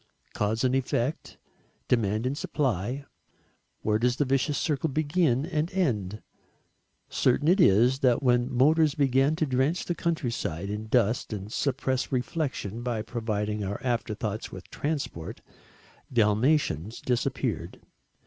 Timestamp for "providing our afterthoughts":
13.03-14.51